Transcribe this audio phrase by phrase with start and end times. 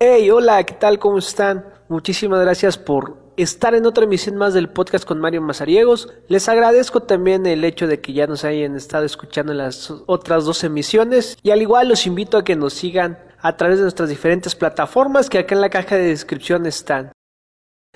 [0.00, 1.00] Hey, hola, ¿qué tal?
[1.00, 1.64] ¿Cómo están?
[1.88, 6.08] Muchísimas gracias por estar en otra emisión más del podcast con Mario Mazariegos.
[6.28, 10.44] Les agradezco también el hecho de que ya nos hayan estado escuchando en las otras
[10.44, 14.08] dos emisiones y al igual los invito a que nos sigan a través de nuestras
[14.08, 17.10] diferentes plataformas que acá en la caja de descripción están.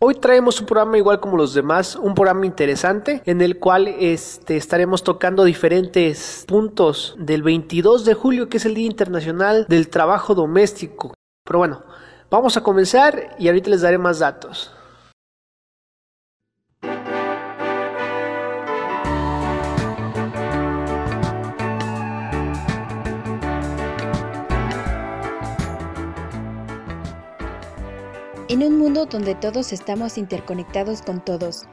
[0.01, 4.57] Hoy traemos un programa igual como los demás, un programa interesante en el cual este,
[4.57, 10.35] estaremos tocando diferentes puntos del 22 de julio que es el Día Internacional del Trabajo
[10.35, 11.15] Doméstico.
[11.45, 11.83] Pero bueno,
[12.31, 14.73] vamos a comenzar y ahorita les daré más datos.
[28.49, 31.65] En un mundo donde todos estamos interconectados con todos.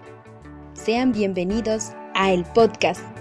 [0.73, 3.18] Sean bienvenidos a el podcast.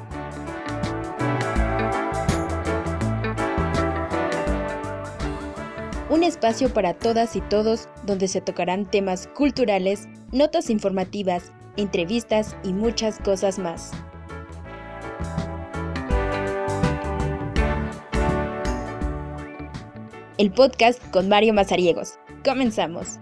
[6.11, 12.73] Un espacio para todas y todos donde se tocarán temas culturales, notas informativas, entrevistas y
[12.73, 13.93] muchas cosas más.
[20.39, 22.19] El podcast con Mario Mazariegos.
[22.43, 23.19] Comenzamos.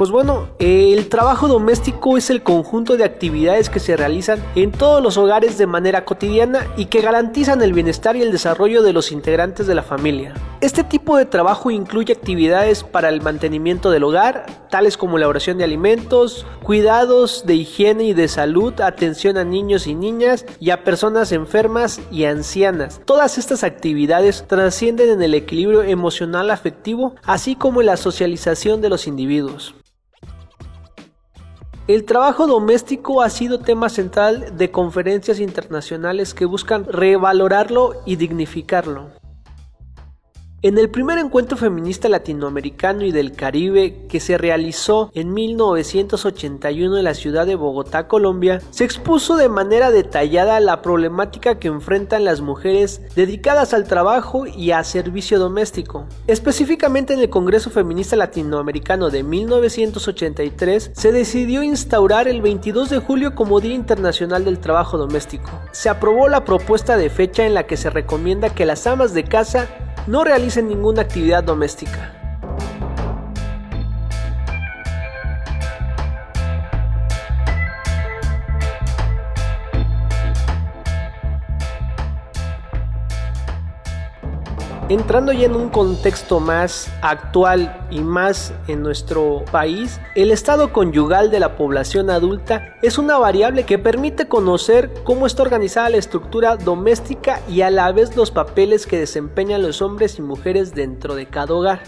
[0.00, 5.02] Pues bueno, el trabajo doméstico es el conjunto de actividades que se realizan en todos
[5.02, 9.12] los hogares de manera cotidiana y que garantizan el bienestar y el desarrollo de los
[9.12, 10.32] integrantes de la familia.
[10.62, 15.64] Este tipo de trabajo incluye actividades para el mantenimiento del hogar, tales como elaboración de
[15.64, 21.30] alimentos, cuidados de higiene y de salud, atención a niños y niñas y a personas
[21.30, 23.02] enfermas y ancianas.
[23.04, 28.88] Todas estas actividades trascienden en el equilibrio emocional afectivo, así como en la socialización de
[28.88, 29.74] los individuos.
[31.90, 39.08] El trabajo doméstico ha sido tema central de conferencias internacionales que buscan revalorarlo y dignificarlo.
[40.62, 47.04] En el primer encuentro feminista latinoamericano y del Caribe que se realizó en 1981 en
[47.04, 52.42] la ciudad de Bogotá, Colombia, se expuso de manera detallada la problemática que enfrentan las
[52.42, 56.04] mujeres dedicadas al trabajo y a servicio doméstico.
[56.26, 63.34] Específicamente en el Congreso Feminista Latinoamericano de 1983 se decidió instaurar el 22 de julio
[63.34, 65.52] como Día Internacional del Trabajo Doméstico.
[65.72, 69.24] Se aprobó la propuesta de fecha en la que se recomienda que las amas de
[69.24, 69.66] casa
[70.06, 72.19] no realicen ninguna actividad doméstica.
[84.90, 91.30] Entrando ya en un contexto más actual y más en nuestro país, el estado conyugal
[91.30, 96.56] de la población adulta es una variable que permite conocer cómo está organizada la estructura
[96.56, 101.26] doméstica y a la vez los papeles que desempeñan los hombres y mujeres dentro de
[101.26, 101.82] cada hogar.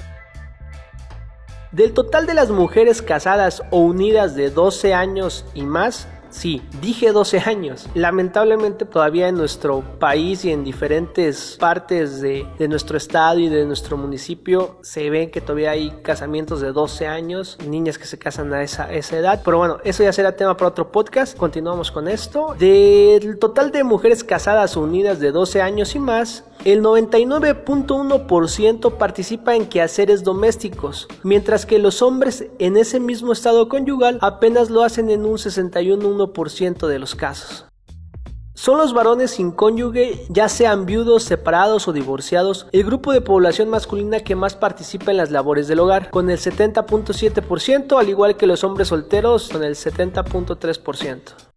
[1.73, 7.13] Del total de las mujeres casadas o unidas de 12 años y más, Sí, dije
[7.13, 7.89] 12 años.
[7.95, 13.99] Lamentablemente todavía en nuestro país y en diferentes partes de, nuestro estado y de nuestro
[13.99, 18.63] municipio se ven que todavía hay casamientos de 12 años, niñas que se casan a
[18.63, 19.43] esa, esa edad.
[19.45, 21.37] Pero bueno, eso ya será tema para otro podcast.
[21.37, 22.57] Continuamos con esto.
[22.59, 29.67] Del total de mujeres casadas unidas de 12 años y más, el 99.1% participa en
[29.67, 35.25] quehaceres domésticos, mientras que los hombres en ese mismo estado conyugal apenas lo hacen en
[35.25, 37.67] un 61.1% de los casos.
[38.55, 43.69] Son los varones sin cónyuge, ya sean viudos, separados o divorciados, el grupo de población
[43.71, 48.47] masculina que más participa en las labores del hogar, con el 70.7%, al igual que
[48.47, 51.52] los hombres solteros, con el 70.3%.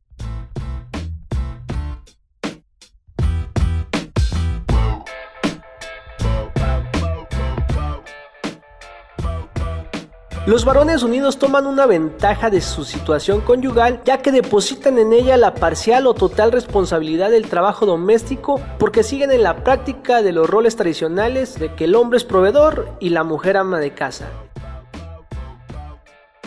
[10.45, 15.38] Los varones unidos toman una ventaja de su situación conyugal ya que depositan en ella
[15.38, 20.47] la parcial o total responsabilidad del trabajo doméstico porque siguen en la práctica de los
[20.47, 24.27] roles tradicionales de que el hombre es proveedor y la mujer ama de casa.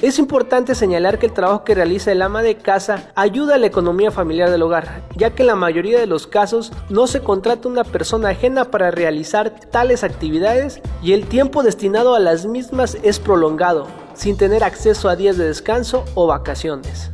[0.00, 3.66] Es importante señalar que el trabajo que realiza el ama de casa ayuda a la
[3.66, 7.66] economía familiar del hogar, ya que en la mayoría de los casos no se contrata
[7.66, 13.18] una persona ajena para realizar tales actividades y el tiempo destinado a las mismas es
[13.18, 17.10] prolongado, sin tener acceso a días de descanso o vacaciones.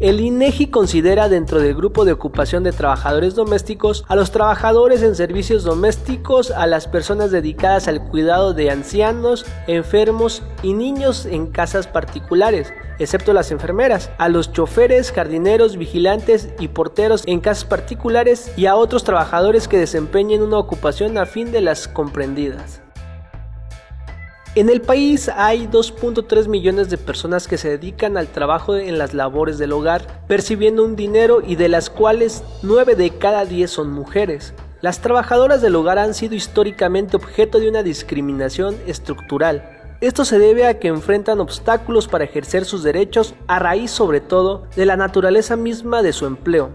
[0.00, 5.14] El INEGI considera dentro del grupo de ocupación de trabajadores domésticos a los trabajadores en
[5.14, 11.86] servicios domésticos, a las personas dedicadas al cuidado de ancianos, enfermos y niños en casas
[11.86, 18.64] particulares, excepto las enfermeras, a los choferes, jardineros, vigilantes y porteros en casas particulares y
[18.64, 22.80] a otros trabajadores que desempeñen una ocupación a fin de las comprendidas.
[24.56, 29.14] En el país hay 2.3 millones de personas que se dedican al trabajo en las
[29.14, 33.92] labores del hogar, percibiendo un dinero y de las cuales 9 de cada 10 son
[33.92, 34.52] mujeres.
[34.80, 39.96] Las trabajadoras del hogar han sido históricamente objeto de una discriminación estructural.
[40.00, 44.64] Esto se debe a que enfrentan obstáculos para ejercer sus derechos a raíz sobre todo
[44.74, 46.70] de la naturaleza misma de su empleo.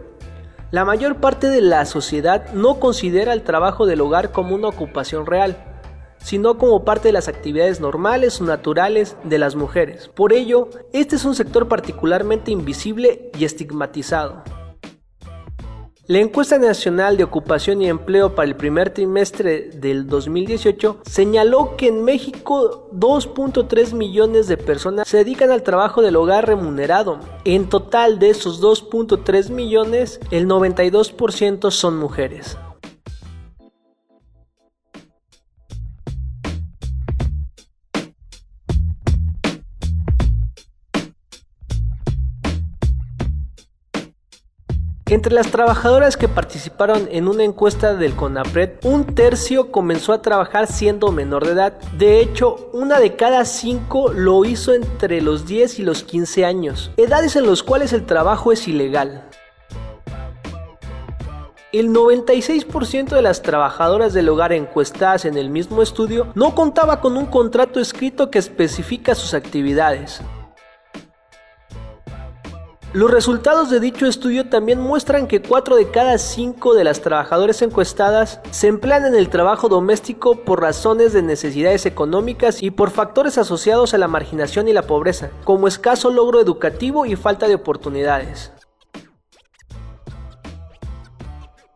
[0.71, 5.25] La mayor parte de la sociedad no considera el trabajo del hogar como una ocupación
[5.25, 5.74] real,
[6.25, 10.07] sino como parte de las actividades normales o naturales de las mujeres.
[10.07, 14.43] Por ello, este es un sector particularmente invisible y estigmatizado.
[16.07, 21.87] La encuesta nacional de ocupación y empleo para el primer trimestre del 2018 señaló que
[21.87, 27.19] en México 2.3 millones de personas se dedican al trabajo del hogar remunerado.
[27.43, 32.57] En total de esos 2.3 millones, el 92% son mujeres.
[45.15, 50.67] Entre las trabajadoras que participaron en una encuesta del CONAPRED, un tercio comenzó a trabajar
[50.67, 51.79] siendo menor de edad.
[51.97, 56.91] De hecho, una de cada cinco lo hizo entre los 10 y los 15 años,
[56.97, 59.23] edades en las cuales el trabajo es ilegal.
[61.71, 67.15] El 96% de las trabajadoras del hogar encuestadas en el mismo estudio no contaba con
[67.15, 70.19] un contrato escrito que especifica sus actividades.
[72.95, 77.61] Los resultados de dicho estudio también muestran que 4 de cada 5 de las trabajadoras
[77.61, 83.37] encuestadas se emplean en el trabajo doméstico por razones de necesidades económicas y por factores
[83.37, 88.53] asociados a la marginación y la pobreza, como escaso logro educativo y falta de oportunidades.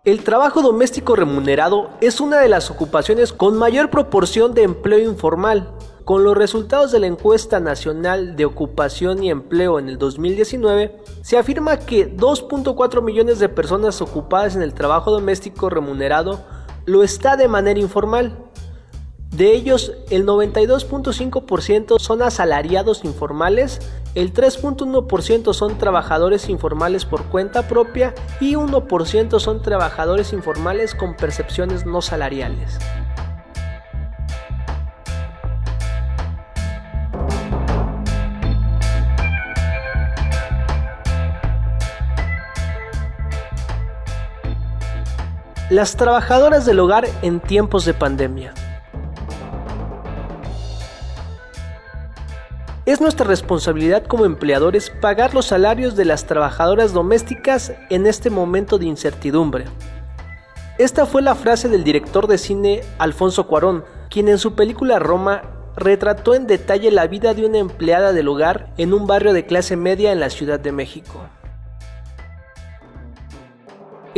[0.06, 5.70] El trabajo doméstico remunerado es una de las ocupaciones con mayor proporción de empleo informal,
[6.10, 11.38] con los resultados de la encuesta nacional de ocupación y empleo en el 2019, se
[11.38, 16.44] afirma que 2.4 millones de personas ocupadas en el trabajo doméstico remunerado
[16.88, 18.40] lo está de manera informal.
[19.30, 23.80] De ellos, el 92.5% son asalariados informales,
[24.16, 31.86] el 3.1% son trabajadores informales por cuenta propia y 1% son trabajadores informales con percepciones
[31.86, 32.80] no salariales.
[45.70, 48.56] Las trabajadoras del hogar en tiempos de pandemia.
[52.88, 58.80] Es nuestra responsabilidad como empleadores pagar los salarios de las trabajadoras domésticas en este momento
[58.80, 59.66] de incertidumbre.
[60.80, 65.44] Esta fue la frase del director de cine Alfonso Cuarón, quien en su película Roma
[65.76, 69.76] retrató en detalle la vida de una empleada del hogar en un barrio de clase
[69.76, 71.30] media en la Ciudad de México.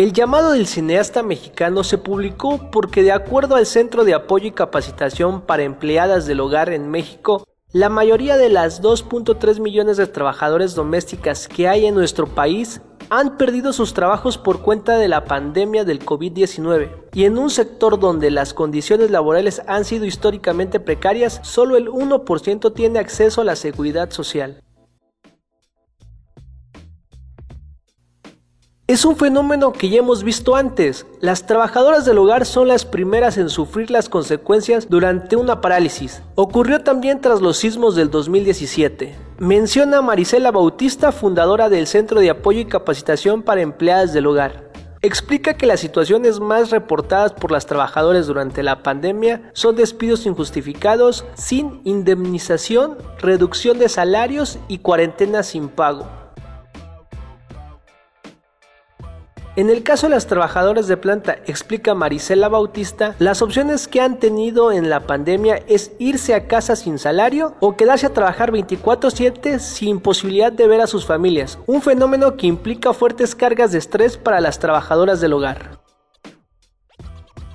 [0.01, 4.51] El llamado del cineasta mexicano se publicó porque de acuerdo al Centro de Apoyo y
[4.51, 10.73] Capacitación para Empleadas del Hogar en México, la mayoría de las 2.3 millones de trabajadoras
[10.73, 12.81] domésticas que hay en nuestro país
[13.11, 17.99] han perdido sus trabajos por cuenta de la pandemia del COVID-19 y en un sector
[17.99, 23.55] donde las condiciones laborales han sido históricamente precarias, solo el 1% tiene acceso a la
[23.55, 24.63] seguridad social.
[28.91, 31.05] Es un fenómeno que ya hemos visto antes.
[31.21, 36.21] Las trabajadoras del hogar son las primeras en sufrir las consecuencias durante una parálisis.
[36.35, 39.15] Ocurrió también tras los sismos del 2017.
[39.37, 44.69] Menciona Marisela Bautista, fundadora del Centro de Apoyo y Capacitación para Empleadas del Hogar.
[45.01, 51.23] Explica que las situaciones más reportadas por las trabajadoras durante la pandemia son despidos injustificados,
[51.35, 56.20] sin indemnización, reducción de salarios y cuarentena sin pago.
[59.57, 64.17] En el caso de las trabajadoras de planta, explica Marisela Bautista, las opciones que han
[64.17, 69.59] tenido en la pandemia es irse a casa sin salario o quedarse a trabajar 24/7
[69.59, 74.15] sin posibilidad de ver a sus familias, un fenómeno que implica fuertes cargas de estrés
[74.15, 75.81] para las trabajadoras del hogar.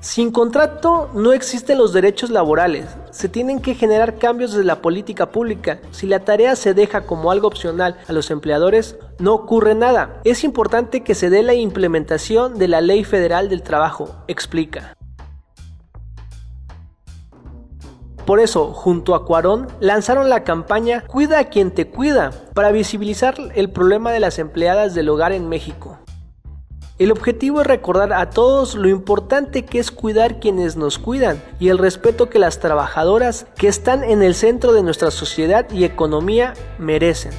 [0.07, 5.33] Sin contrato no existen los derechos laborales, se tienen que generar cambios desde la política
[5.33, 5.81] pública.
[5.91, 10.21] Si la tarea se deja como algo opcional a los empleadores, no ocurre nada.
[10.23, 14.97] Es importante que se dé la implementación de la Ley Federal del Trabajo, explica.
[18.25, 23.35] Por eso, junto a Cuarón, lanzaron la campaña Cuida a quien te cuida para visibilizar
[23.57, 25.99] el problema de las empleadas del hogar en México.
[26.99, 31.69] El objetivo es recordar a todos lo importante que es cuidar quienes nos cuidan y
[31.69, 36.55] el respeto que las trabajadoras que están en el centro de nuestra sociedad y economía
[36.79, 37.33] merecen.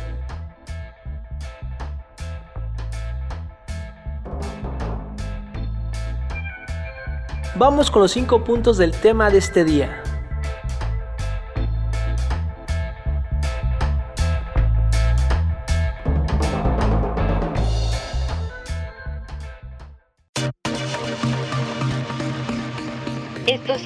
[7.55, 10.03] Vamos con los cinco puntos del tema de este día.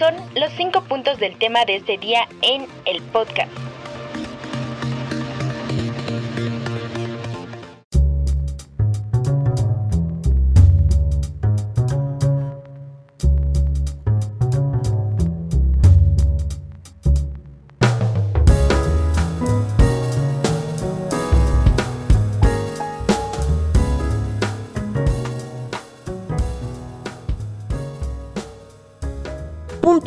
[0.01, 3.70] Son los cinco puntos del tema de este día en el podcast.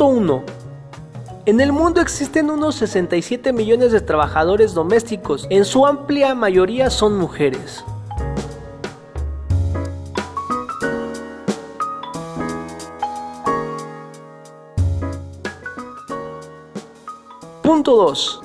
[0.05, 0.45] Punto 1.
[1.47, 7.17] En el mundo existen unos 67 millones de trabajadores domésticos, en su amplia mayoría son
[7.17, 7.83] mujeres.
[17.63, 18.44] Punto 2.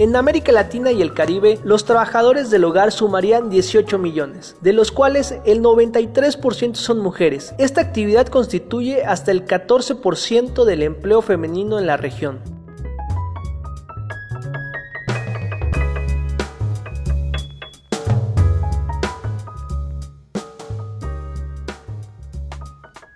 [0.00, 4.92] En América Latina y el Caribe, los trabajadores del hogar sumarían 18 millones, de los
[4.92, 7.54] cuales el 93% son mujeres.
[7.58, 12.40] Esta actividad constituye hasta el 14% del empleo femenino en la región.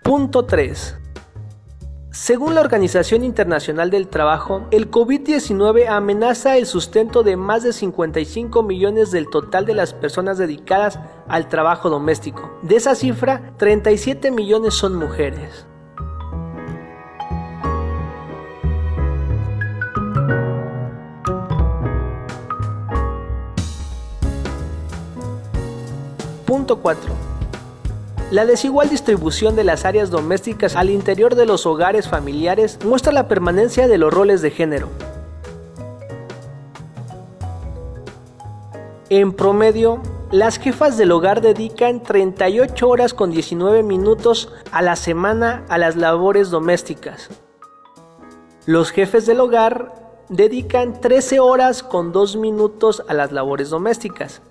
[0.03, 0.99] Punto 3.
[2.25, 8.63] Según la Organización Internacional del Trabajo, el COVID-19 amenaza el sustento de más de 55
[8.63, 12.59] millones del total de las personas dedicadas al trabajo doméstico.
[12.63, 15.67] De esa cifra, 37 millones son mujeres.
[26.47, 27.34] Punto 4.
[28.35, 33.29] La desigual distribución de las áreas domésticas al interior de los hogares familiares muestra la
[33.29, 34.89] permanencia de los roles de género.
[39.09, 45.65] En promedio, las jefas del hogar dedican 38 horas con 19 minutos a la semana
[45.69, 47.31] a las labores domésticas.
[48.67, 49.95] Los jefes del hogar
[50.29, 54.43] dedican 13 horas con 2 minutos a las labores domésticas.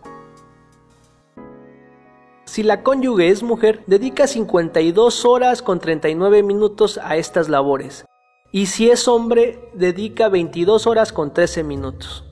[2.53, 8.05] Si la cónyuge es mujer, dedica 52 horas con 39 minutos a estas labores.
[8.51, 12.25] Y si es hombre, dedica 22 horas con 13 minutos.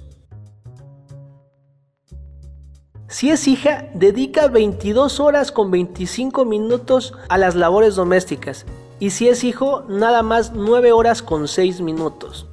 [3.07, 8.67] Si es hija, dedica 22 horas con 25 minutos a las labores domésticas.
[8.99, 12.45] Y si es hijo, nada más 9 horas con 6 minutos.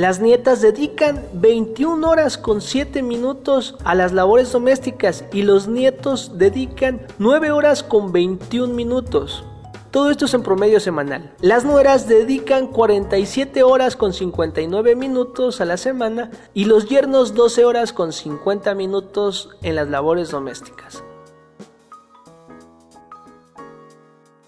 [0.00, 6.38] Las nietas dedican 21 horas con 7 minutos a las labores domésticas y los nietos
[6.38, 9.44] dedican 9 horas con 21 minutos.
[9.90, 11.34] Todo esto es en promedio semanal.
[11.42, 17.66] Las nueras dedican 47 horas con 59 minutos a la semana y los yernos 12
[17.66, 21.04] horas con 50 minutos en las labores domésticas.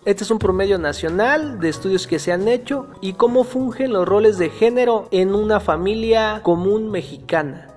[0.05, 4.09] Este es un promedio nacional de estudios que se han hecho y cómo fungen los
[4.09, 7.69] roles de género en una familia común mexicana.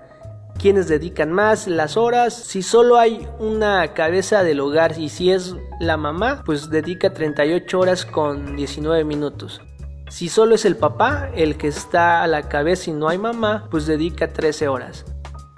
[0.58, 5.56] Quienes dedican más las horas, si solo hay una cabeza del hogar y si es
[5.80, 9.62] la mamá, pues dedica 38 horas con 19 minutos.
[10.10, 13.68] Si solo es el papá el que está a la cabeza y no hay mamá,
[13.70, 15.06] pues dedica 13 horas.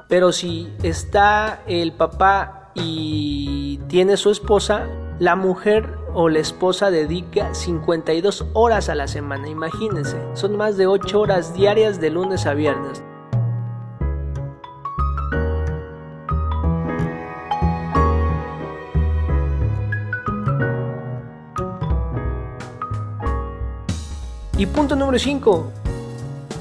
[0.10, 4.86] Pero si está el papá y tiene su esposa,
[5.20, 10.88] la mujer o la esposa dedica 52 horas a la semana, imagínense, son más de
[10.88, 13.04] 8 horas diarias de lunes a viernes.
[24.58, 25.72] Y punto número 5,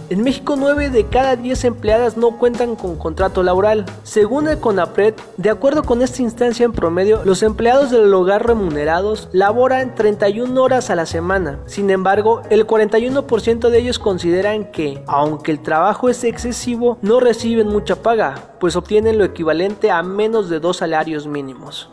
[0.08, 3.86] en México 9 de cada 10 empleadas no cuentan con contrato laboral.
[4.04, 9.28] Según el CONAPRED, de acuerdo con esta instancia en promedio, los empleados del hogar remunerados
[9.32, 11.58] laboran 31 horas a la semana.
[11.66, 17.66] Sin embargo, el 41% de ellos consideran que, aunque el trabajo es excesivo, no reciben
[17.66, 21.90] mucha paga, pues obtienen lo equivalente a menos de dos salarios mínimos.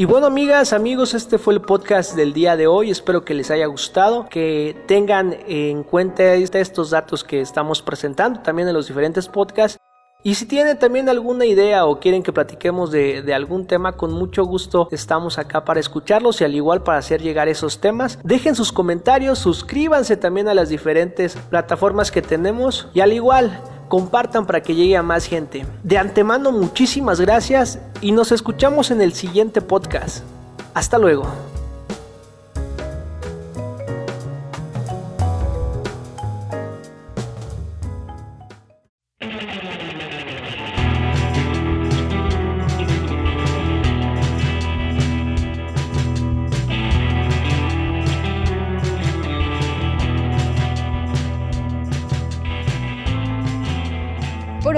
[0.00, 2.90] Y bueno, amigas, amigos, este fue el podcast del día de hoy.
[2.90, 8.66] Espero que les haya gustado, que tengan en cuenta estos datos que estamos presentando también
[8.66, 9.76] en los diferentes podcasts.
[10.22, 14.12] Y si tienen también alguna idea o quieren que platiquemos de, de, algún tema, con
[14.12, 18.18] mucho gusto estamos acá para escucharlos y al igual para hacer llegar esos temas.
[18.24, 24.46] Dejen sus comentarios, suscríbanse también a las diferentes plataformas que tenemos y al igual compartan
[24.46, 25.66] para que llegue a más gente.
[25.82, 30.24] De antemano muchísimas gracias y nos escuchamos en el siguiente podcast.
[30.72, 31.26] Hasta luego.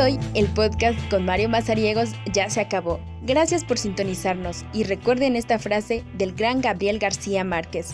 [0.02, 3.00] Hoy, el podcast con Mario Mazariegos ya se acabó.
[3.22, 7.92] Gracias por sintonizarnos y recuerden esta frase del gran Gabriel García Márquez.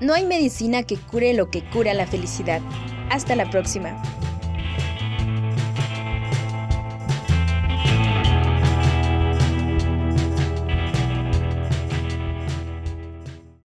[0.00, 2.60] No hay medicina que cure lo que cura la felicidad.
[3.10, 4.02] Hasta la próxima.